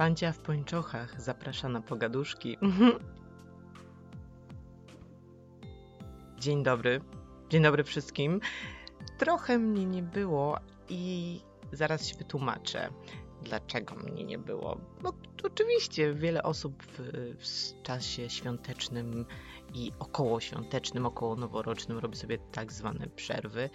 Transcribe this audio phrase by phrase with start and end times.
[0.00, 2.58] Pancia w pończochach zaprasza na pogaduszki.
[6.38, 7.00] Dzień dobry.
[7.50, 8.40] Dzień dobry wszystkim.
[9.18, 10.58] Trochę mnie nie było
[10.88, 11.40] i
[11.72, 12.88] zaraz się wytłumaczę,
[13.42, 14.80] dlaczego mnie nie było.
[15.02, 16.98] No oczywiście wiele osób w,
[17.38, 19.26] w czasie świątecznym
[19.74, 23.70] i okołoświątecznym, około noworocznym robi sobie tak zwane przerwy.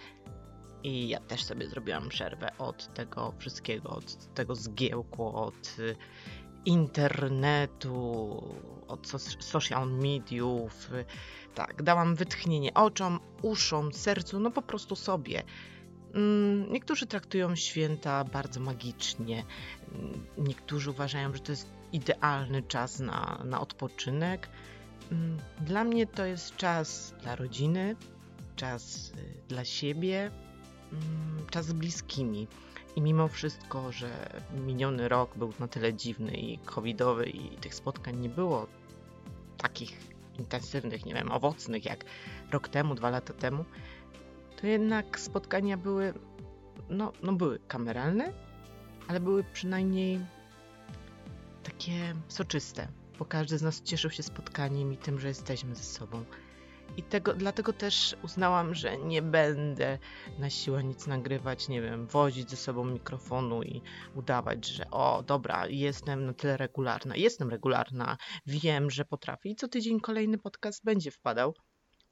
[0.86, 5.96] I ja też sobie zrobiłam przerwę od tego wszystkiego, od tego zgiełku, od y,
[6.64, 8.42] internetu,
[8.88, 10.90] od social mediów.
[11.54, 15.42] Tak, dałam wytchnienie oczom, uszom, sercu, no po prostu sobie.
[16.14, 19.44] Mm, niektórzy traktują święta bardzo magicznie.
[19.94, 24.48] Mm, niektórzy uważają, że to jest idealny czas na, na odpoczynek.
[25.12, 27.96] Mm, dla mnie to jest czas dla rodziny,
[28.56, 30.30] czas y, dla siebie,
[31.50, 32.46] czas z bliskimi.
[32.96, 38.16] I mimo wszystko, że miniony rok był na tyle dziwny i covidowy i tych spotkań
[38.16, 38.66] nie było
[39.56, 40.00] takich
[40.38, 42.04] intensywnych, nie wiem, owocnych jak
[42.50, 43.64] rok temu, dwa lata temu,
[44.60, 46.14] to jednak spotkania były,
[46.90, 48.32] no, no były kameralne,
[49.08, 50.20] ale były przynajmniej
[51.62, 52.88] takie soczyste,
[53.18, 56.24] bo każdy z nas cieszył się spotkaniem i tym, że jesteśmy ze sobą.
[56.96, 59.98] I tego, dlatego też uznałam, że nie będę
[60.38, 63.82] na siłę nic nagrywać, nie wiem, wozić ze sobą mikrofonu i
[64.14, 67.16] udawać, że o, dobra, jestem na tyle regularna.
[67.16, 71.54] Jestem regularna, wiem, że potrafię i co tydzień kolejny podcast będzie wpadał.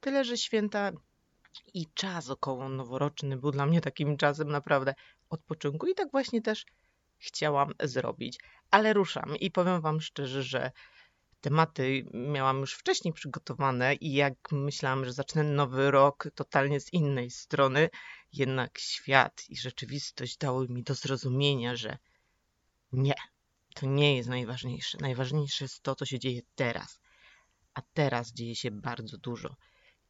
[0.00, 0.92] Tyle, że święta
[1.74, 4.94] i czas około noworoczny był dla mnie takim czasem naprawdę
[5.30, 6.64] odpoczynku i tak właśnie też
[7.18, 8.38] chciałam zrobić.
[8.70, 10.70] Ale ruszam i powiem Wam szczerze, że
[11.44, 17.30] tematy miałam już wcześniej przygotowane i jak myślałam, że zacznę nowy rok totalnie z innej
[17.30, 17.90] strony,
[18.32, 21.98] jednak świat i rzeczywistość dały mi do zrozumienia, że
[22.92, 23.14] nie,
[23.74, 24.98] to nie jest najważniejsze.
[25.00, 27.00] Najważniejsze jest to, co się dzieje teraz.
[27.74, 29.56] A teraz dzieje się bardzo dużo.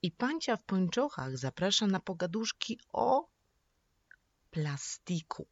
[0.03, 3.28] I pancia w pończochach zaprasza na pogaduszki o
[4.50, 5.47] plastiku.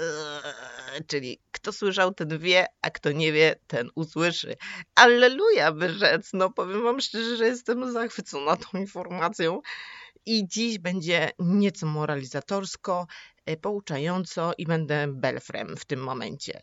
[0.00, 4.56] Eee, czyli kto słyszał, ten wie, a kto nie wie, ten usłyszy.
[4.94, 6.30] Alleluja, by rzec.
[6.32, 9.60] No powiem wam szczerze, że jestem zachwycona tą informacją.
[10.26, 13.06] I dziś będzie nieco moralizatorsko,
[13.46, 16.62] e, pouczająco i będę belfrem w tym momencie.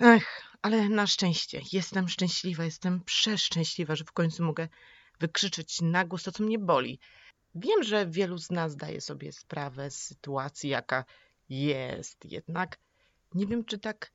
[0.00, 4.68] Ech, ale na szczęście jestem szczęśliwa, jestem przeszczęśliwa, że w końcu mogę
[5.20, 6.98] wykrzyczeć na głos to, co mnie boli.
[7.54, 11.04] Wiem, że wielu z nas daje sobie sprawę z sytuacji, jaka
[11.50, 12.24] jest.
[12.24, 12.78] Jednak
[13.34, 14.12] nie wiem, czy tak,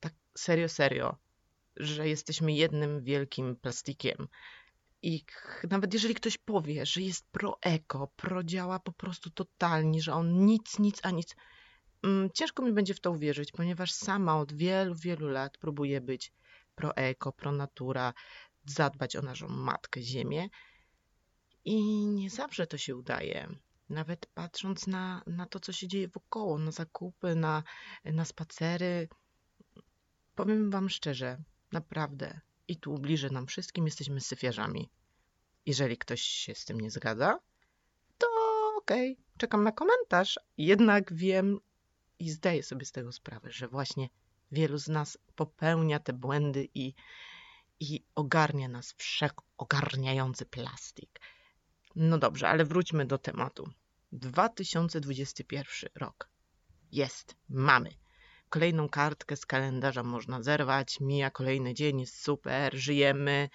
[0.00, 1.16] tak serio, serio,
[1.76, 4.28] że jesteśmy jednym wielkim plastikiem.
[5.02, 5.24] I
[5.70, 11.00] nawet jeżeli ktoś powie, że jest pro-eko, pro-działa po prostu totalnie, że on nic, nic,
[11.02, 11.36] a nic,
[12.02, 16.32] mm, ciężko mi będzie w to uwierzyć, ponieważ sama od wielu, wielu lat próbuję być
[16.74, 18.14] pro-eko, pro-natura,
[18.66, 20.48] zadbać o naszą matkę Ziemię.
[21.64, 23.48] I nie zawsze to się udaje
[23.90, 27.62] nawet patrząc na, na to, co się dzieje wokoło, na zakupy, na,
[28.04, 29.08] na spacery.
[30.34, 31.38] Powiem Wam szczerze,
[31.72, 34.90] naprawdę, i tu bliżej nam wszystkim jesteśmy syfiarzami.
[35.66, 37.38] Jeżeli ktoś się z tym nie zgadza,
[38.18, 38.26] to
[38.78, 40.40] okej, okay, czekam na komentarz.
[40.56, 41.60] Jednak wiem
[42.18, 44.08] i zdaję sobie z tego sprawę, że właśnie
[44.52, 46.94] wielu z nas popełnia te błędy i,
[47.80, 51.20] i ogarnia nas wszechogarniający plastik.
[51.96, 53.72] No dobrze, ale wróćmy do tematu.
[54.12, 56.28] 2021 rok.
[56.92, 57.90] Jest, mamy.
[58.48, 63.48] Kolejną kartkę z kalendarza można zerwać, mija kolejny dzień, jest super, żyjemy,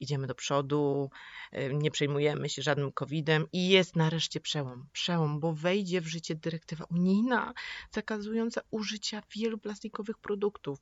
[0.00, 1.10] idziemy do przodu,
[1.54, 4.88] y, nie przejmujemy się żadnym COVID-em i jest nareszcie przełom.
[4.92, 7.54] Przełom, bo wejdzie w życie dyrektywa unijna
[7.90, 10.78] zakazująca użycia wielu plastikowych produktów,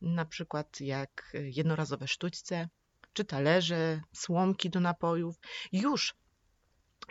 [0.00, 2.68] na przykład jak jednorazowe sztućce,
[3.12, 5.36] czy talerze, słomki do napojów.
[5.72, 6.14] Już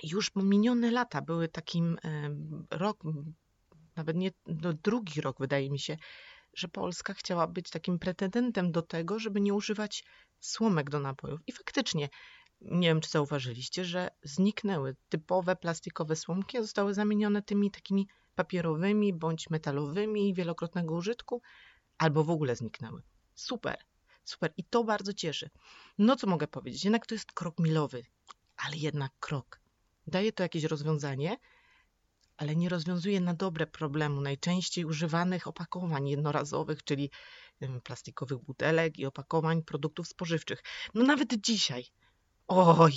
[0.04, 1.98] już minione lata były takim
[2.72, 3.04] rok,
[3.96, 5.98] nawet nie no drugi rok wydaje mi się,
[6.54, 10.04] że Polska chciała być takim pretendentem do tego, żeby nie używać
[10.40, 11.42] słomek do napojów.
[11.48, 12.10] I faktycznie,
[12.62, 19.50] nie wiem czy zauważyliście, że zniknęły typowe plastikowe słomki, zostały zamienione tymi takimi papierowymi bądź
[19.50, 21.42] metalowymi wielokrotnego użytku,
[21.98, 23.02] albo w ogóle zniknęły.
[23.36, 23.78] Super,
[24.24, 25.50] super i to bardzo cieszy.
[25.98, 26.84] No co mogę powiedzieć?
[26.84, 28.04] Jednak to jest krok milowy,
[28.58, 29.61] ale jednak krok
[30.08, 31.38] daje to jakieś rozwiązanie,
[32.38, 37.10] ale nie rozwiązuje na dobre problemu najczęściej używanych opakowań jednorazowych, czyli
[37.84, 40.64] plastikowych butelek i opakowań produktów spożywczych.
[40.94, 41.86] No nawet dzisiaj.
[42.48, 42.94] Oj,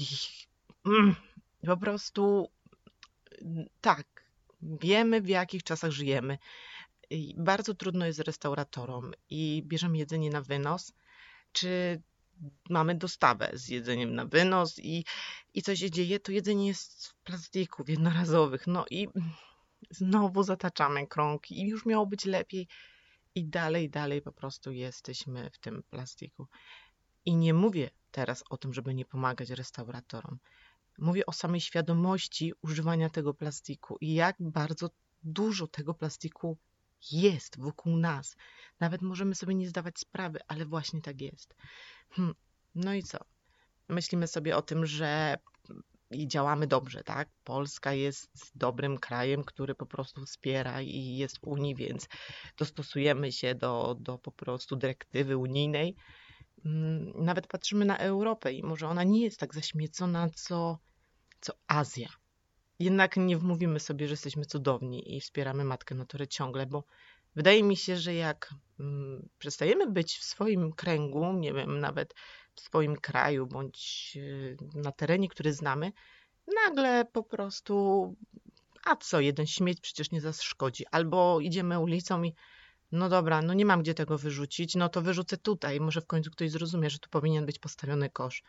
[0.87, 1.15] mm,
[1.67, 2.49] po prostu
[3.81, 4.07] tak,
[4.63, 6.39] wiemy w jakich czasach żyjemy.
[7.11, 10.93] I bardzo trudno jest restauratorom i bierzemy jedzenie na wynos,
[11.53, 12.03] czy
[12.71, 15.05] mamy dostawę z jedzeniem na wynos i,
[15.55, 18.67] i co się dzieje, to jedzenie jest w plastiku, w jednorazowych.
[18.67, 19.09] No i
[19.91, 22.69] znowu zataczamy krąg i już miało być lepiej
[23.35, 26.47] i dalej, dalej po prostu jesteśmy w tym plastiku.
[27.25, 30.39] I nie mówię teraz o tym, żeby nie pomagać restauratorom.
[30.99, 34.91] Mówię o samej świadomości używania tego plastiku i jak bardzo
[35.23, 36.59] dużo tego plastiku
[37.13, 38.37] jest wokół nas.
[38.81, 41.55] Nawet możemy sobie nie zdawać sprawy, ale właśnie tak jest.
[42.11, 42.35] Hmm.
[42.75, 43.19] No i co?
[43.89, 45.37] Myślimy sobie o tym, że
[46.11, 47.29] i działamy dobrze, tak?
[47.45, 52.09] Polska jest dobrym krajem, który po prostu wspiera i jest w Unii, więc
[52.59, 55.97] dostosujemy się do, do po prostu dyrektywy unijnej.
[56.65, 60.79] Mm, nawet patrzymy na Europę i może ona nie jest tak zaśmiecona co,
[61.41, 62.09] co Azja.
[62.79, 66.85] Jednak nie wmówimy sobie, że jesteśmy cudowni i wspieramy matkę naturę ciągle, bo
[67.37, 72.15] wydaje mi się, że jak mm, przestajemy być w swoim kręgu, nie wiem, nawet
[72.55, 75.93] w swoim kraju bądź y, na terenie, który znamy,
[76.67, 78.17] nagle po prostu,
[78.85, 80.87] a co, jeden śmieć przecież nie zaszkodzi.
[80.91, 82.35] Albo idziemy ulicą i
[82.93, 85.81] no dobra, no nie mam gdzie tego wyrzucić, no to wyrzucę tutaj.
[85.81, 88.43] Może w końcu ktoś zrozumie, że tu powinien być postawiony kosz.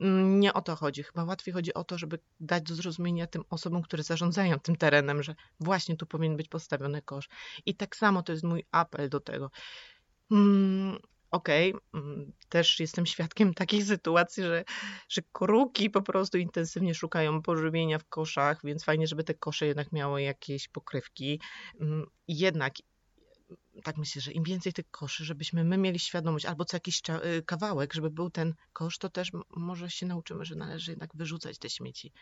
[0.00, 1.02] Mm, nie o to chodzi.
[1.02, 5.22] Chyba łatwiej chodzi o to, żeby dać do zrozumienia tym osobom, które zarządzają tym terenem,
[5.22, 7.28] że właśnie tu powinien być postawiony kosz.
[7.66, 9.50] I tak samo to jest mój apel do tego.
[10.30, 10.98] Mm,
[11.30, 14.64] okej, okay, też jestem świadkiem takiej sytuacji, że,
[15.08, 19.92] że kruki po prostu intensywnie szukają pożywienia w koszach, więc fajnie, żeby te kosze jednak
[19.92, 21.40] miały jakieś pokrywki.
[21.80, 22.74] Mm, jednak
[23.84, 27.02] tak myślę, że im więcej tych koszy, żebyśmy my mieli świadomość, albo co jakiś
[27.38, 31.58] y, kawałek, żeby był ten kosz, to też może się nauczymy, że należy jednak wyrzucać
[31.58, 32.12] te śmieci.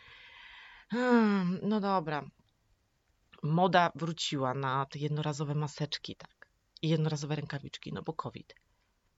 [0.90, 2.30] Hmm, no dobra.
[3.42, 6.48] Moda wróciła na te jednorazowe maseczki, tak.
[6.82, 8.54] I jednorazowe rękawiczki, no bo COVID.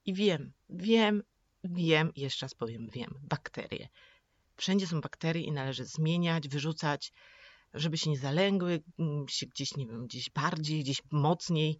[0.04, 1.22] I wiem, wiem,
[1.64, 3.88] wiem, jeszcze raz powiem, wiem, bakterie.
[4.56, 7.12] Wszędzie są bakterie i należy zmieniać, wyrzucać,
[7.74, 11.78] żeby się nie zalęgły, mm, się gdzieś, nie wiem, gdzieś bardziej, gdzieś mocniej.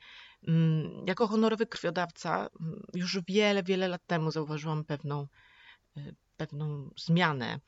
[0.49, 5.27] Mm, jako honorowy krwiodawca mm, już wiele, wiele lat temu zauważyłam pewną,
[5.97, 7.61] y, pewną zmianę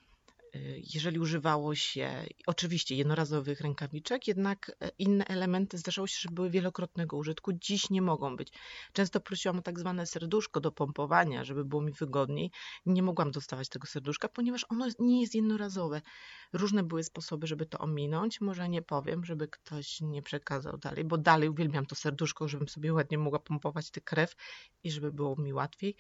[0.95, 7.17] jeżeli używało się oczywiście jednorazowych rękawiczek, jednak e, inne elementy zdarzało się, że były wielokrotnego
[7.17, 7.53] użytku.
[7.53, 8.53] Dziś nie mogą być.
[8.93, 12.51] Często prosiłam o tak zwane serduszko do pompowania, żeby było mi wygodniej.
[12.87, 16.03] Nie mogłam dostawać tego serduszka, ponieważ ono nie jest jednorazowe.
[16.53, 18.41] Różne były sposoby, żeby to ominąć.
[18.41, 22.93] Może nie powiem, żeby ktoś nie przekazał dalej, bo dalej uwielbiam to serduszko, żebym sobie
[22.93, 24.37] ładnie mogła pompować tę krew
[24.85, 25.97] i żeby było mi łatwiej.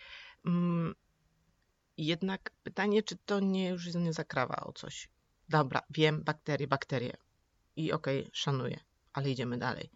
[0.46, 0.94] Mm,
[2.06, 5.08] jednak pytanie, czy to nie już nie zakrawa o coś.
[5.48, 7.16] Dobra, wiem, bakterie, bakterie.
[7.76, 8.80] I okej, okay, szanuję,
[9.12, 9.90] ale idziemy dalej.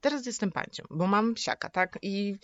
[0.00, 1.98] Teraz jestem pańcią, bo mam psiaka, tak?
[2.02, 2.36] I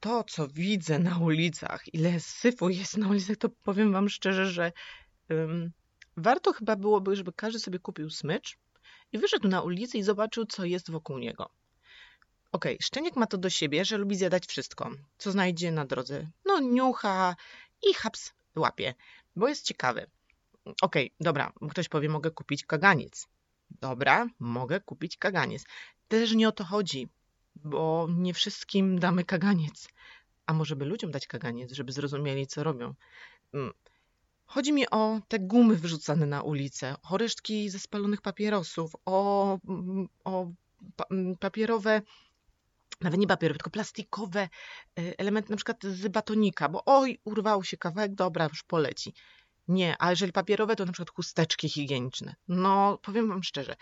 [0.00, 4.72] to, co widzę na ulicach, ile syfu jest na ulicach, to powiem wam szczerze, że
[5.30, 5.72] um,
[6.16, 8.58] warto chyba byłoby, żeby każdy sobie kupił smycz
[9.12, 11.50] i wyszedł na ulicę i zobaczył, co jest wokół niego.
[12.52, 16.30] Okej, okay, szczeniak ma to do siebie, że lubi zjadać wszystko, co znajdzie na drodze.
[16.44, 17.36] No, niucha,
[17.82, 18.94] i haps łapie,
[19.36, 20.06] bo jest ciekawy.
[20.64, 23.28] Okej, okay, dobra, ktoś powie, mogę kupić kaganiec.
[23.70, 25.64] Dobra, mogę kupić kaganiec.
[26.08, 27.08] Też nie o to chodzi,
[27.56, 29.88] bo nie wszystkim damy kaganiec.
[30.46, 32.94] A może by ludziom dać kaganiec, żeby zrozumieli, co robią.
[33.54, 33.72] Mm.
[34.46, 40.08] Chodzi mi o te gumy wyrzucane na ulicę, o resztki ze spalonych papierosów, o, mm,
[40.24, 40.46] o
[41.10, 42.02] mm, papierowe
[43.00, 44.48] nawet nie papierowe, tylko plastikowe
[44.98, 49.14] y, elementy, na przykład z batonika, bo oj, urwał się kawałek, dobra, już poleci.
[49.68, 52.34] Nie, a jeżeli papierowe, to na przykład chusteczki higieniczne.
[52.48, 53.76] No, powiem wam szczerze,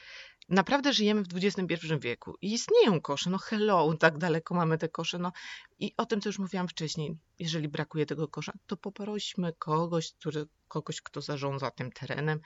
[0.49, 5.19] naprawdę żyjemy w XXI wieku i istnieją kosze, no hello, tak daleko mamy te kosze,
[5.19, 5.33] no
[5.79, 10.47] i o tym, co już mówiłam wcześniej, jeżeli brakuje tego kosza, to poprośmy kogoś, który,
[10.69, 12.41] kogoś, kto zarządza tym terenem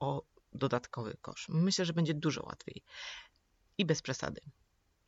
[0.00, 0.22] o
[0.52, 1.48] dodatkowy kosz.
[1.48, 2.82] Myślę, że będzie dużo łatwiej
[3.78, 4.40] i bez przesady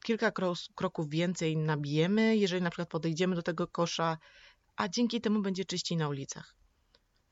[0.04, 0.32] kilka
[0.74, 4.18] kroków więcej nabijemy, jeżeli na przykład podejdziemy do tego kosza,
[4.76, 6.54] a dzięki temu będzie czyściej na ulicach.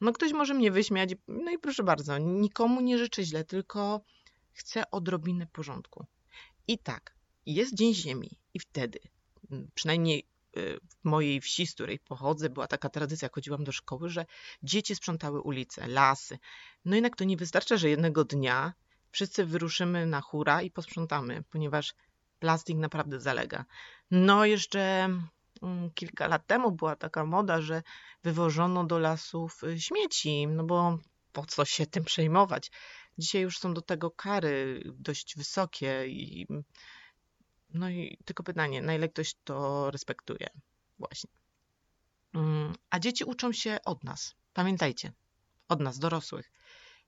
[0.01, 4.01] No ktoś może mnie wyśmiać, no i proszę bardzo, nikomu nie życzę źle, tylko
[4.53, 6.07] chcę odrobinę porządku.
[6.69, 7.15] I tak,
[7.47, 8.99] jest Dzień Ziemi i wtedy,
[9.75, 10.27] przynajmniej
[10.57, 14.27] y, w mojej wsi, z której pochodzę, była taka tradycja, chodziłam do szkoły, że
[14.63, 16.39] dzieci sprzątały ulice, lasy.
[16.85, 18.73] No jednak to nie wystarcza, że jednego dnia
[19.11, 21.95] wszyscy wyruszymy na hura i posprzątamy, ponieważ
[22.43, 23.65] plastik naprawdę zalega.
[24.11, 24.81] No jeszcze
[25.63, 27.83] mm, kilka lat temu była taka moda, że
[28.23, 30.99] wywożono do lasów y, śmieci, no bo
[31.33, 32.71] po co się tym przejmować?
[33.19, 36.47] Dzisiaj już są do tego kary dość wysokie i
[37.75, 40.47] No i tylko pytanie, na ile ktoś to respektuje?
[40.99, 41.31] Właśnie.
[42.35, 44.35] Mm, a dzieci uczą się od nas.
[44.53, 45.13] Pamiętajcie,
[45.69, 46.53] od nas, dorosłych.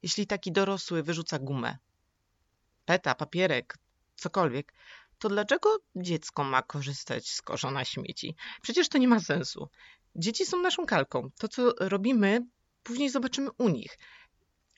[0.03, 1.79] Jeśli taki dorosły wyrzuca gumę,
[2.85, 3.79] peta, papierek,
[4.17, 4.73] cokolwiek,
[5.25, 8.37] to dlaczego dziecko ma korzystać z kosza na śmieci?
[8.63, 9.69] Przecież to nie ma sensu.
[10.17, 11.31] Dzieci są naszą kalką.
[11.39, 12.47] To, co robimy,
[12.83, 13.99] później zobaczymy u nich.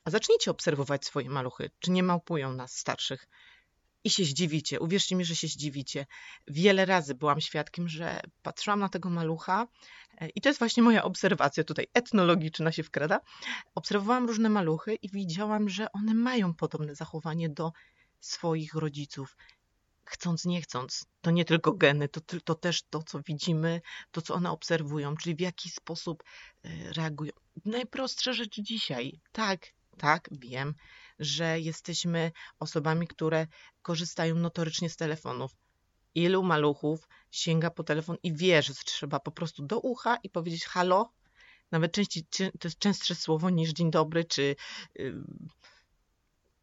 [0.04, 3.28] A zacznijcie obserwować swoje maluchy, czy nie małpują nas starszych.
[4.04, 6.06] I się zdziwicie, uwierzcie mi, że się zdziwicie.
[6.48, 9.66] Wiele razy byłam świadkiem, że patrzyłam na tego malucha
[10.18, 13.20] e, i to jest właśnie moja obserwacja tutaj etnologiczna się wkrada.
[13.74, 17.72] Obserwowałam różne maluchy i widziałam, że one mają podobne zachowanie do
[18.20, 19.36] swoich rodziców.
[20.06, 21.06] Chcąc, nie chcąc.
[21.20, 25.36] To nie tylko geny, to, to też to, co widzimy, to, co one obserwują, czyli
[25.36, 26.22] w jaki sposób
[26.64, 27.32] e, reagują.
[27.64, 29.20] Najprostsze rzeczy dzisiaj.
[29.32, 29.66] Tak,
[29.98, 30.74] tak, wiem,
[31.18, 33.46] że jesteśmy osobami, które
[33.82, 35.50] korzystają notorycznie z telefonów.
[36.14, 40.64] Ilu maluchów sięga po telefon i wie, że trzeba po prostu do ucha i powiedzieć
[40.64, 41.12] halo?
[41.70, 44.56] Nawet częściej, to jest częstsze słowo niż dzień dobry, czy
[44.94, 45.14] yy,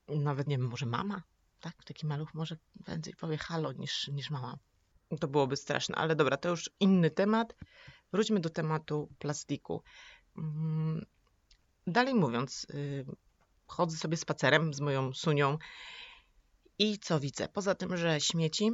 [0.07, 1.23] nawet nie wiem, może mama?
[1.63, 1.83] Tak?
[1.83, 4.57] Taki maluch może więcej powie halo niż, niż mama.
[5.19, 7.55] To byłoby straszne, ale dobra, to już inny temat.
[8.13, 9.83] Wróćmy do tematu plastiku.
[10.37, 11.05] Mm,
[11.87, 13.05] dalej mówiąc, yy,
[13.67, 15.57] chodzę sobie spacerem z moją sunią
[16.79, 17.47] i co widzę?
[17.47, 18.71] Poza tym, że śmieci,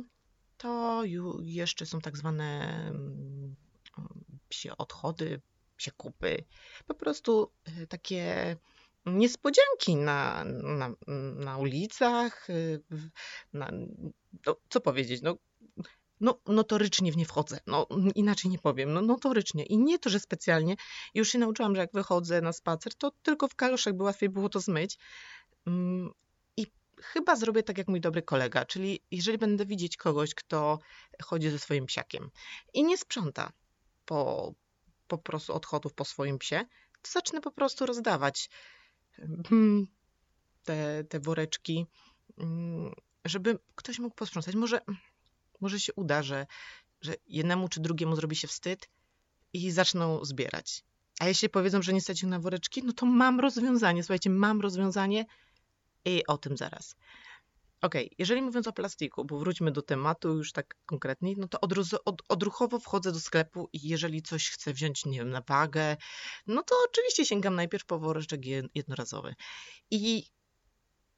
[0.57, 1.01] to
[1.41, 3.55] jeszcze są tak zwane mm,
[4.49, 5.41] psie odchody,
[5.77, 6.43] psie kupy.
[6.87, 8.55] Po prostu y, takie
[9.05, 10.93] niespodzianki na, na,
[11.35, 12.49] na ulicach.
[12.49, 12.83] Y,
[13.53, 13.71] na,
[14.45, 15.21] no, co powiedzieć?
[15.21, 15.37] No,
[16.19, 17.59] no, notorycznie w nie wchodzę.
[17.67, 18.93] No, inaczej nie powiem.
[18.93, 19.65] No, notorycznie.
[19.65, 20.75] I nie to, że specjalnie.
[21.13, 24.49] Już się nauczyłam, że jak wychodzę na spacer, to tylko w kaloszach by łatwiej było
[24.49, 24.97] to zmyć.
[25.67, 26.11] Mm,
[26.57, 26.65] I
[27.01, 30.79] chyba zrobię tak jak mój dobry kolega, czyli jeżeli będę widzieć kogoś, kto
[31.23, 32.29] chodzi ze swoim psiakiem
[32.73, 33.51] i nie sprząta
[34.05, 34.53] po,
[35.07, 36.65] po prostu odchodów po swoim psie,
[37.01, 38.49] to zacznę po prostu rozdawać
[40.63, 41.85] te, te woreczki,
[42.37, 42.93] mm,
[43.25, 44.55] żeby ktoś mógł posprzątać.
[44.55, 44.81] Może
[45.61, 46.47] może się uda, że,
[47.01, 48.89] że jednemu czy drugiemu zrobi się wstyd
[49.53, 50.83] i zaczną zbierać.
[51.19, 54.03] A jeśli powiedzą, że nie stać ich na woreczki, no to mam rozwiązanie.
[54.03, 55.25] Słuchajcie, mam rozwiązanie
[56.05, 56.95] i o tym zaraz.
[57.81, 61.59] Ok, jeżeli mówiąc o plastiku, bo wróćmy do tematu już tak konkretnie, no to
[62.05, 65.97] od, odruchowo wchodzę do sklepu i jeżeli coś chcę wziąć, nie wiem, na wagę,
[66.47, 68.41] no to oczywiście sięgam najpierw po woreczek
[68.75, 69.35] jednorazowy.
[69.91, 70.23] I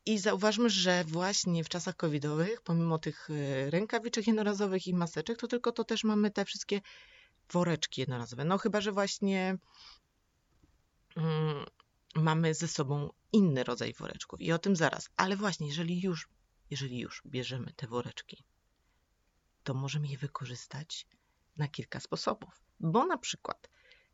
[0.05, 5.47] i zauważmy, że właśnie w czasach covidowych, pomimo tych e, rękawiczek jednorazowych i maseczek, to
[5.47, 6.81] tylko to też mamy te wszystkie
[7.51, 8.45] woreczki jednorazowe.
[8.45, 9.57] No chyba, że właśnie
[11.15, 11.65] mm,
[12.15, 15.09] mamy ze sobą inny rodzaj woreczków i o tym zaraz.
[15.17, 16.27] Ale właśnie, jeżeli już,
[16.71, 18.43] jeżeli już bierzemy te woreczki,
[19.63, 21.07] to możemy je wykorzystać
[21.57, 22.61] na kilka sposobów.
[22.79, 23.69] Bo na przykład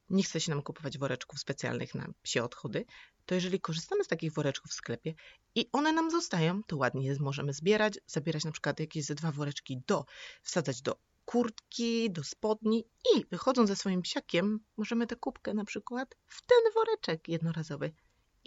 [0.10, 2.86] nie chce się nam kupować woreczków specjalnych na psie odchody,
[3.26, 5.14] to jeżeli korzystamy z takich woreczków w sklepie
[5.56, 9.82] i one nam zostają, to ładnie możemy zbierać, zabierać na przykład jakieś ze dwa woreczki
[9.88, 10.06] do,
[10.44, 12.86] wsadzać do kurtki, do spodni
[13.16, 17.94] i wychodząc ze swoim psiakiem, możemy tę kubkę na przykład w ten woreczek jednorazowy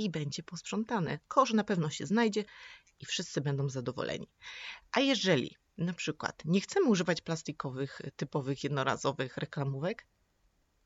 [0.05, 1.19] i będzie posprzątane.
[1.29, 2.45] Kosz na pewno się znajdzie
[3.01, 4.29] i wszyscy będą zadowoleni.
[4.93, 10.07] A jeżeli na przykład nie chcemy używać plastikowych, typowych, jednorazowych reklamówek,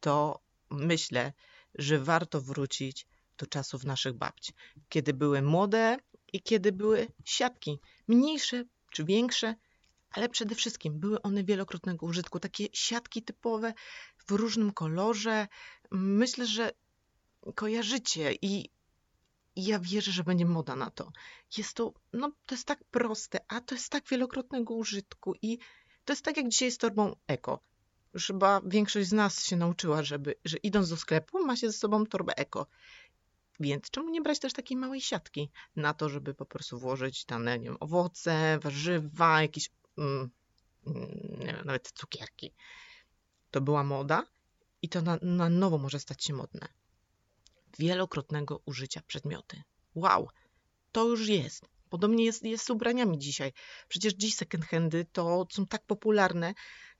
[0.01, 1.33] to myślę,
[1.75, 3.07] że warto wrócić
[3.39, 4.53] do czasów naszych babci,
[4.89, 5.97] kiedy były młode
[6.33, 9.55] i kiedy były siatki, mniejsze czy większe,
[10.11, 13.75] ale przede wszystkim były one wielokrotnego użytku, takie siatki typowe
[14.29, 15.49] w różnym kolorze.
[15.91, 16.71] Myślę, że
[17.55, 18.71] kojarzycie i,
[19.57, 21.13] i ja wierzę, że będzie moda na to.
[21.59, 25.59] Jest to, no, to jest tak proste, a to jest tak wielokrotnego użytku i
[26.05, 27.61] to jest tak jak dzisiaj z torbą eko.
[28.15, 31.79] Już chyba większość z nas się nauczyła, żeby, że idąc do sklepu ma się ze
[31.79, 32.67] sobą torbę eko.
[33.61, 37.59] Więc czemu nie brać też takiej małej siatki na to, żeby po prostu włożyć dane,
[37.59, 40.31] nie wiem, owoce, warzywa, jakieś, mm,
[41.39, 42.55] nie wiem, nawet cukierki.
[43.51, 44.27] To była moda
[44.83, 46.69] i to na, na nowo może stać się modne.
[47.79, 49.63] Wielokrotnego użycia przedmioty.
[49.95, 50.29] Wow,
[50.93, 51.69] to już jest.
[51.91, 53.53] Podobnie jest, jest z ubraniami dzisiaj.
[53.89, 56.55] Przecież dziś second handy to są tak popularne,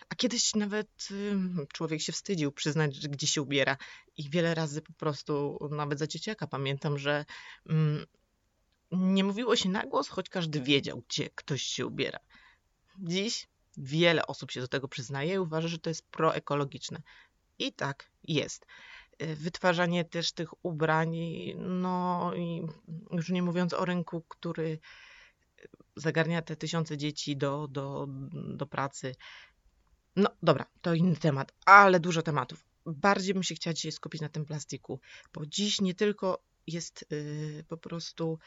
[0.09, 1.09] a kiedyś nawet
[1.73, 3.77] człowiek się wstydził przyznać, że gdzie się ubiera.
[4.17, 7.25] I wiele razy po prostu, nawet za dzieciaka pamiętam, że
[7.69, 8.07] mm,
[8.93, 12.19] nie mówiło się na głos, choć każdy wiedział, gdzie ktoś się ubiera.
[12.99, 17.03] Dziś wiele osób się do tego przyznaje i uważa, że to jest proekologiczne.
[17.59, 18.67] I tak jest.
[19.23, 21.17] Y, wytwarzanie też tych ubrań,
[21.59, 22.67] no i
[23.11, 24.79] już nie mówiąc o rynku, który
[25.97, 29.15] zagarnia te tysiące dzieci do, do, do pracy.
[30.17, 32.65] No dobra, to inny temat, ale dużo tematów.
[32.87, 35.01] Bardziej bym się chciała dzisiaj skupić na tym plastiku,
[35.33, 38.39] bo dziś nie tylko jest yy, po prostu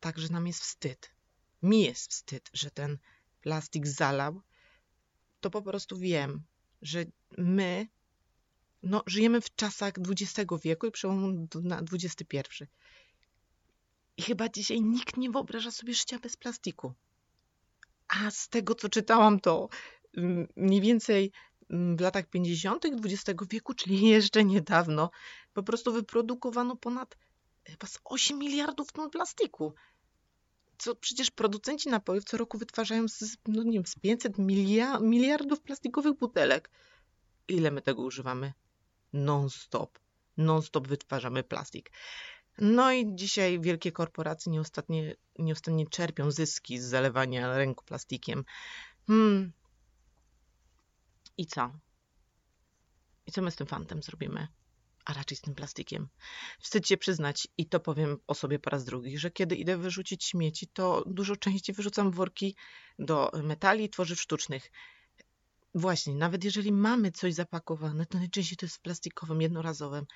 [0.00, 1.10] tak, że nam jest wstyd.
[1.62, 2.98] Mi jest wstyd, że ten
[3.40, 4.42] plastik zalał.
[5.40, 6.42] To po prostu wiem,
[6.82, 7.04] że
[7.38, 7.88] my
[8.82, 12.64] no, żyjemy w czasach XX wieku i przełomu na XXI.
[14.16, 16.92] I chyba dzisiaj nikt nie wyobraża sobie życia bez plastiku.
[18.08, 19.68] A z tego, co czytałam, to
[20.16, 21.32] mm, mniej więcej
[21.70, 22.84] mm, w latach 50.
[22.84, 25.10] XX wieku, czyli jeszcze niedawno,
[25.52, 27.16] po prostu wyprodukowano ponad
[27.64, 29.74] chyba z 8 miliardów ton plastiku.
[30.78, 34.38] Co przecież producenci napojów co roku wytwarzają z, no nie wiem, z 500
[35.00, 36.70] miliardów plastikowych butelek.
[37.48, 38.52] Ile my tego używamy?
[39.12, 39.98] Non-stop.
[40.36, 41.92] Non-stop wytwarzamy plastik.
[42.58, 48.44] No i dzisiaj wielkie korporacje nieustannie, nieustannie czerpią zyski z zalewania ręku plastikiem.
[49.06, 49.52] Hmm.
[51.38, 51.70] I co?
[53.26, 54.48] I co my z tym fantem zrobimy?
[55.04, 56.08] A raczej z tym plastikiem.
[56.60, 60.24] Wstyd się przyznać, i to powiem o sobie po raz drugi, że kiedy idę wyrzucić
[60.24, 62.56] śmieci, to dużo częściej wyrzucam worki
[62.98, 64.70] do metali i tworzyw sztucznych.
[65.76, 70.06] Właśnie, nawet jeżeli mamy coś zapakowane, to najczęściej to jest w plastikowym, jednorazowym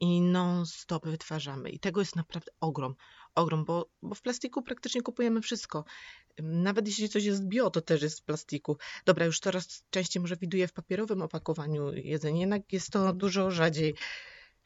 [0.00, 1.70] i non-stop wytwarzamy.
[1.70, 2.94] I tego jest naprawdę ogrom,
[3.34, 5.84] ogrom, bo, bo w plastiku praktycznie kupujemy wszystko.
[6.38, 8.76] Nawet jeśli coś jest bio, to też jest w plastiku.
[9.04, 13.94] Dobra, już coraz częściej może widuję w papierowym opakowaniu jedzenie, jednak jest to dużo rzadziej.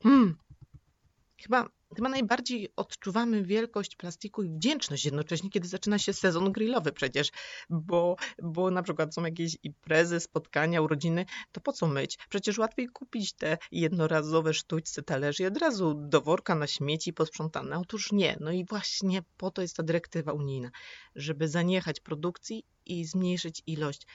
[0.03, 0.39] Hmm.
[1.43, 7.31] Chyba Chyba najbardziej odczuwamy wielkość plastiku i wdzięczność jednocześnie, kiedy zaczyna się sezon grillowy przecież,
[7.71, 12.19] bo, bo na przykład są jakieś imprezy, spotkania, urodziny, to po co myć?
[12.29, 17.79] Przecież łatwiej kupić te jednorazowe sztućce talerzy i od razu do worka na śmieci posprzątane.
[17.79, 18.37] Otóż nie.
[18.41, 20.71] No i właśnie po to jest ta dyrektywa unijna,
[21.15, 24.07] żeby zaniechać produkcji i zmniejszyć ilość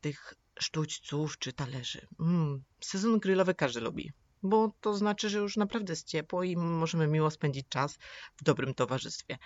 [0.00, 2.06] tych sztućców czy talerzy.
[2.20, 7.06] Mm, sezon grillowy każdy lubi bo to znaczy, że już naprawdę jest ciepło i możemy
[7.06, 7.98] miło spędzić czas
[8.36, 9.38] w dobrym towarzystwie.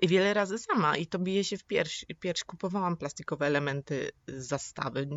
[0.00, 2.04] I wiele razy sama i to bije się w pierś.
[2.20, 5.08] Pierś kupowałam plastikowe elementy z zastawy.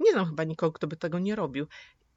[0.00, 1.66] Nie znam chyba nikogo, kto by tego nie robił.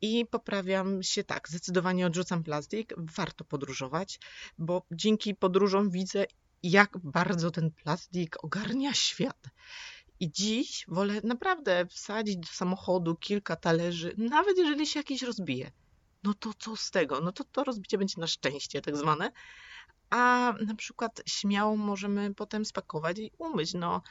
[0.02, 2.94] I poprawiam się tak, zdecydowanie odrzucam plastik.
[2.98, 4.20] Warto podróżować,
[4.58, 6.26] bo dzięki podróżom widzę,
[6.64, 9.44] jak bardzo ten plastik ogarnia świat.
[10.20, 15.72] I dziś wolę naprawdę wsadzić do samochodu kilka talerzy, nawet jeżeli się jakiś rozbije
[16.24, 17.22] no to co z tego?
[17.22, 19.32] No to to rozbicie będzie na szczęście, tak zwane.
[20.10, 23.74] A na przykład śmiało możemy potem spakować i umyć.
[23.74, 24.02] No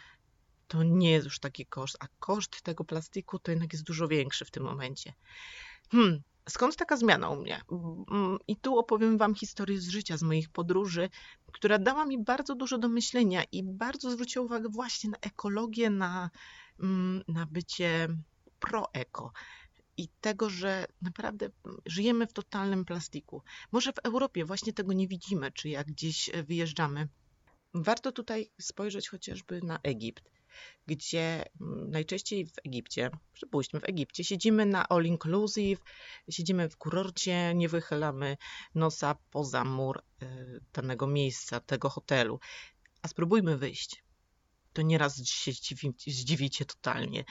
[0.69, 4.45] to nie jest już taki koszt, a koszt tego plastiku to jednak jest dużo większy
[4.45, 5.13] w tym momencie.
[5.91, 7.61] Hmm, skąd taka zmiana u mnie?
[8.11, 11.09] Mm, I tu opowiem Wam historię z życia, z moich podróży,
[11.53, 16.31] która dała mi bardzo dużo do myślenia i bardzo zwróciła uwagę właśnie na ekologię, na,
[16.81, 18.09] mm, na bycie
[18.61, 19.33] pro-eko
[19.97, 21.51] i tego, że naprawdę
[21.87, 23.43] żyjemy w totalnym plastiku.
[23.73, 27.09] Może w Europie właśnie tego nie widzimy, czy jak gdzieś e, wyjeżdżamy.
[27.75, 30.31] Warto tutaj spojrzeć chociażby na Egipt,
[30.87, 35.83] gdzie mm, najczęściej w Egipcie, przypuśćmy w Egipcie, siedzimy na all inclusive,
[36.31, 38.37] siedzimy w kurorcie, nie wychylamy
[38.75, 40.27] nosa poza mur e,
[40.73, 42.41] danego miejsca, tego hotelu.
[43.03, 44.05] A spróbujmy wyjść.
[44.73, 45.53] To nieraz się
[46.07, 47.25] zdziwicie totalnie,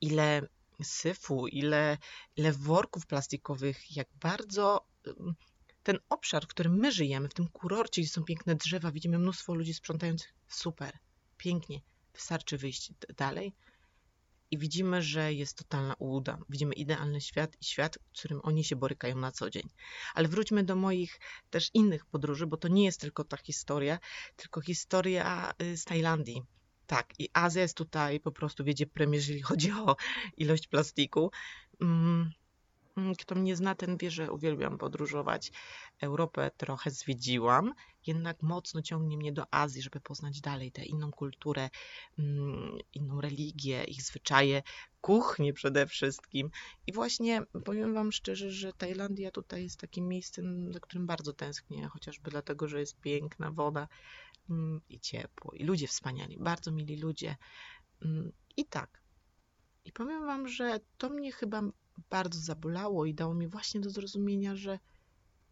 [0.00, 0.48] ile
[0.82, 1.98] syfu, ile,
[2.36, 4.86] ile worków plastikowych, jak bardzo
[5.82, 9.54] ten obszar, w którym my żyjemy, w tym kurorcie, gdzie są piękne drzewa, widzimy mnóstwo
[9.54, 10.34] ludzi sprzątających.
[10.48, 10.98] Super,
[11.36, 11.80] pięknie.
[12.14, 13.52] Wystarczy wyjść dalej
[14.50, 16.38] i widzimy, że jest totalna ułuda.
[16.48, 19.68] Widzimy idealny świat i świat, w którym oni się borykają na co dzień.
[20.14, 23.98] Ale wróćmy do moich też innych podróży, bo to nie jest tylko ta historia,
[24.36, 26.42] tylko historia y, z Tajlandii.
[26.88, 29.96] Tak, i Azja jest tutaj po prostu wiedzie premię, jeżeli chodzi o
[30.36, 31.30] ilość plastiku.
[32.98, 35.52] Mm, kto mnie zna, ten wie, że uwielbiam podróżować.
[36.00, 37.74] Europę trochę zwiedziłam,
[38.06, 41.70] jednak mocno ciągnie mnie do Azji, żeby poznać dalej tę inną kulturę,
[42.18, 44.62] mm, inną religię, ich zwyczaje,
[45.00, 46.50] kuchnię przede wszystkim.
[46.86, 51.88] I właśnie powiem Wam szczerze, że Tajlandia tutaj jest takim miejscem, za którym bardzo tęsknię,
[51.88, 53.88] chociażby dlatego, że jest piękna woda,
[54.50, 57.36] Mm, i ciepło, i ludzie wspaniali, bardzo mili ludzie.
[58.56, 59.02] I tak.
[59.84, 61.62] I powiem Wam, że to mnie chyba
[62.10, 64.78] bardzo zabolało i dało mi właśnie do zrozumienia, że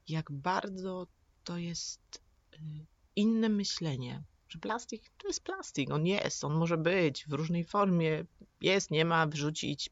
[0.09, 1.07] jak bardzo
[1.45, 2.23] to jest
[2.55, 2.59] y,
[3.17, 8.25] inne myślenie, że plastik to jest plastik, on jest, on może być w różnej formie,
[8.61, 9.91] jest, nie ma, wyrzucić,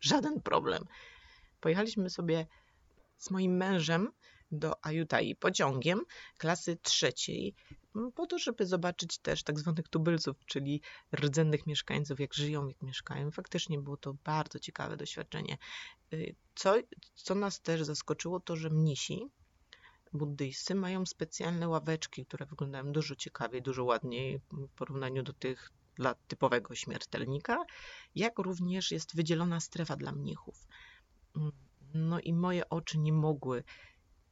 [0.00, 0.84] żaden problem.
[1.60, 2.46] Pojechaliśmy sobie
[3.18, 4.12] z moim mężem
[4.52, 6.00] do Ajutai pociągiem
[6.38, 7.54] klasy trzeciej,
[7.96, 10.82] m, po to, żeby zobaczyć też tak zwanych tubylców, czyli
[11.16, 13.30] rdzennych mieszkańców, jak żyją, jak mieszkają.
[13.30, 15.58] Faktycznie było to bardzo ciekawe doświadczenie.
[16.12, 16.74] Y, Co,
[17.14, 19.26] co nas też zaskoczyło, to że mnisi
[20.12, 26.14] buddyjscy mają specjalne ławeczki, które wyglądają dużo ciekawiej, dużo ładniej w porównaniu do tych dla
[26.14, 27.64] typowego śmiertelnika,
[28.14, 30.66] jak również jest wydzielona strefa dla mnichów.
[31.36, 31.52] Mm,
[31.94, 33.64] No i moje oczy nie mogły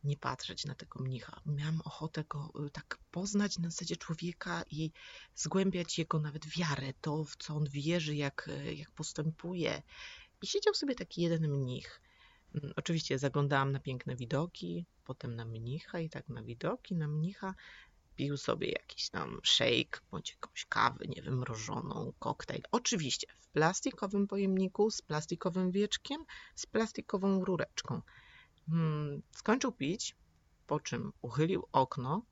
[0.05, 1.41] nie patrzeć na tego mnicha.
[1.47, 4.91] Miałam ochotę go y, tak poznać na zasadzie człowieka i
[5.35, 9.83] zgłębiać jego nawet wiarę, to w co on wierzy, jak, y, jak postępuje.
[10.43, 12.01] I siedział sobie taki jeden mnich.
[12.55, 17.55] Mm, Oczywiście zaglądałam na piękne widoki, potem na mnicha i tak na widoki, na mnicha
[18.17, 22.63] pił sobie jakiś tam shake bądź jakąś kawę, nie wiem, mrożoną, koktajl.
[22.71, 28.03] Oczywiście w plastikowym pojemniku, z plastikowym wieczkiem, z plastikową rureczką.
[28.71, 30.17] Hmm, skończył pić,
[30.67, 32.23] po czym uchylił okno,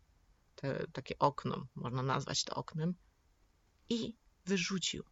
[0.55, 2.94] te, takie okno, można nazwać to oknem,
[3.88, 5.05] i wyrzucił.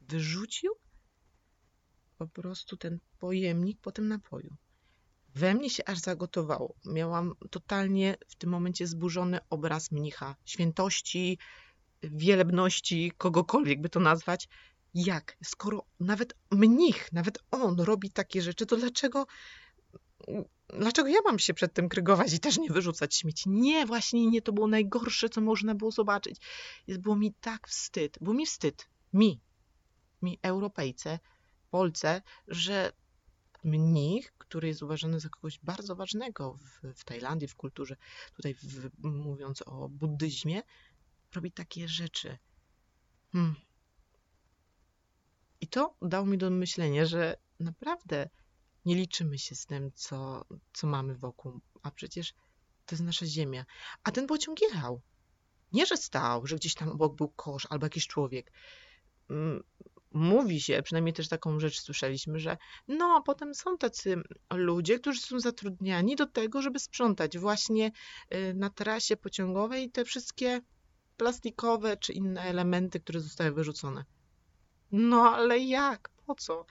[0.00, 0.72] Wyrzucił
[2.18, 4.56] po prostu ten pojemnik po tym napoju.
[5.34, 6.74] We mnie się aż zagotowało.
[6.84, 11.38] Miałam totalnie w tym momencie zburzony obraz mnicha, świętości,
[12.02, 14.48] wielebności, kogokolwiek by to nazwać.
[14.94, 15.36] Jak?
[15.44, 19.26] Skoro nawet mnich, nawet on robi takie rzeczy, to dlaczego
[20.68, 23.50] dlaczego ja mam się przed tym krygować i też nie wyrzucać śmieci?
[23.50, 26.36] Nie, właśnie nie, to było najgorsze, co można było zobaczyć.
[26.86, 29.40] Jest, było mi tak wstyd, było mi wstyd, mi,
[30.22, 31.18] mi Europejce,
[31.70, 32.92] Polce, że
[33.64, 37.96] mnich, który jest uważany za kogoś bardzo ważnego w, w Tajlandii, w kulturze,
[38.36, 40.62] tutaj w, mówiąc o buddyzmie,
[41.34, 42.38] robi takie rzeczy.
[43.32, 43.54] Hmm.
[45.60, 48.28] I to dało mi do myślenia, że naprawdę
[48.84, 52.32] nie liczymy się z tym, co, co mamy wokół, a przecież
[52.86, 53.64] to jest nasza ziemia.
[54.04, 55.00] A ten pociąg jechał.
[55.72, 58.52] Nie, że stał, że gdzieś tam obok był kosz albo jakiś człowiek.
[59.30, 59.62] Mm,
[60.14, 62.56] Mówi się, przynajmniej też taką rzecz słyszeliśmy, że
[62.88, 64.16] no, potem są tacy
[64.52, 67.92] ludzie, którzy są zatrudniani do tego, żeby sprzątać właśnie
[68.34, 70.60] y, na trasie pociągowej te wszystkie
[71.16, 74.04] plastikowe czy inne elementy, które zostały wyrzucone.
[74.92, 76.10] No, ale jak?
[76.26, 76.66] Po co?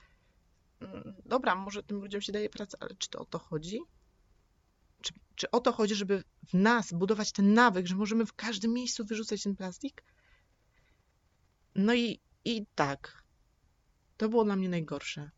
[0.84, 3.80] Mm, Dobra, może tym ludziom się daje pracę, ale czy to o to chodzi?
[5.02, 8.72] Czy, czy o to chodzi, żeby w nas budować ten nawyk, że możemy w każdym
[8.72, 10.04] miejscu wyrzucać ten plastik?
[11.74, 13.24] No i, i tak,
[14.16, 15.30] to było dla mnie najgorsze.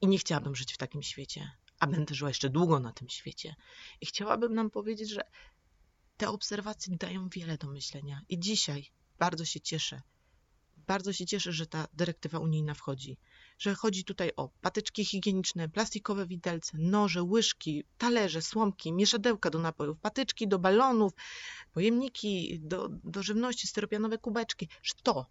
[0.00, 3.54] I nie chciałabym żyć w takim świecie, a będę żyła jeszcze długo na tym świecie.
[4.00, 5.22] I chciałabym nam powiedzieć, że
[6.16, 8.20] te obserwacje dają wiele do myślenia.
[8.28, 10.02] I dzisiaj bardzo się cieszę.
[10.76, 13.18] Bardzo się cieszę, że ta dyrektywa unijna wchodzi.
[13.60, 19.98] Że chodzi tutaj o patyczki higieniczne, plastikowe widelce, noże, łyżki, talerze, słomki, mieszadełka do napojów,
[19.98, 21.12] patyczki do balonów,
[21.72, 24.68] pojemniki do, do żywności, styropianowe kubeczki.
[25.02, 25.26] To,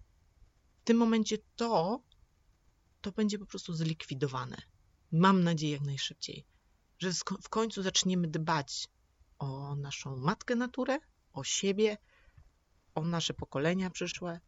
[0.81, 2.03] w tym momencie to,
[3.01, 4.57] to będzie po prostu zlikwidowane.
[5.11, 6.45] Mam nadzieję jak najszybciej,
[6.99, 7.11] że
[7.43, 8.87] w końcu zaczniemy dbać
[9.39, 10.99] o naszą matkę naturę,
[11.33, 11.97] o siebie,
[12.95, 14.39] o nasze pokolenia przyszłe,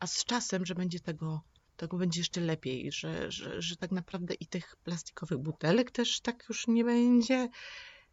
[0.00, 1.42] a z czasem, że będzie tego,
[1.76, 6.44] tego będzie jeszcze lepiej, że, że, że tak naprawdę i tych plastikowych butelek też tak
[6.48, 7.48] już nie będzie,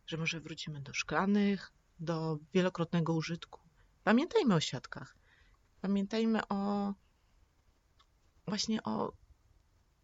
[0.08, 3.60] że może wrócimy do szklanych, do wielokrotnego użytku.
[4.04, 5.16] Pamiętajmy o siatkach.
[5.82, 6.94] Pamiętajmy o
[8.48, 9.14] właśnie o,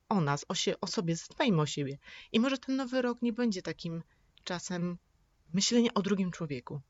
[0.09, 1.97] o nas, o, się, o sobie, zadbajmy o siebie.
[2.31, 4.03] I może ten nowy rok nie będzie takim
[4.43, 4.97] czasem
[5.53, 6.81] myślenia o drugim człowieku.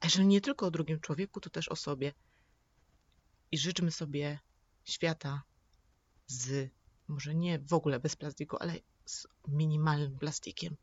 [0.00, 2.12] A jeżeli nie tylko o drugim człowieku, to też o sobie.
[3.52, 4.38] I życzmy sobie
[4.84, 5.42] świata
[6.26, 6.70] z,
[7.08, 10.76] może nie w ogóle bez plastiku, ale z minimalnym plastikiem.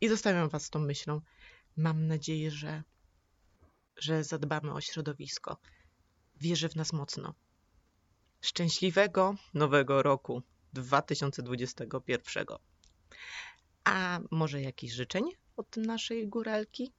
[0.00, 1.20] I zostawiam Was z tą myślą.
[1.76, 2.82] Mam nadzieję, że,
[3.96, 5.56] że zadbamy o środowisko.
[6.40, 7.34] Wierzę w nas mocno.
[8.40, 10.42] Szczęśliwego nowego roku
[10.72, 12.46] 2021.
[13.84, 16.92] A może jakieś życzenie od naszej góralki?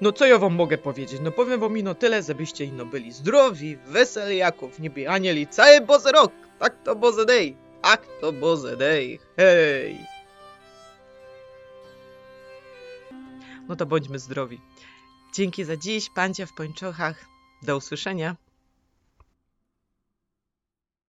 [0.00, 1.20] No co ja wam mogę powiedzieć?
[1.20, 6.12] No powiem wam ino tyle, żebyście ino byli zdrowi, weseli jaków, niby anieli, cały bozy
[6.12, 6.32] rok!
[6.58, 7.56] Tak to bozy day!
[7.82, 9.18] Tak to bozy day!
[9.36, 9.98] Hej!
[13.68, 14.60] No to bądźmy zdrowi.
[15.34, 17.24] Dzięki za dziś, pancie w pończochach.
[17.62, 18.36] Do usłyszenia.